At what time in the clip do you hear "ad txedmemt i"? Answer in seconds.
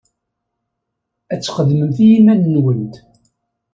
1.33-2.05